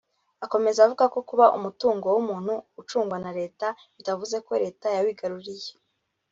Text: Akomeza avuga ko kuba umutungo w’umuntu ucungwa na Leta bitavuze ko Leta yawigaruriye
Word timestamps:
Akomeza 0.45 0.79
avuga 0.81 1.05
ko 1.13 1.19
kuba 1.29 1.45
umutungo 1.57 2.05
w’umuntu 2.15 2.53
ucungwa 2.81 3.17
na 3.23 3.31
Leta 3.39 3.67
bitavuze 3.97 4.35
ko 4.45 4.51
Leta 4.63 4.87
yawigaruriye 4.97 5.71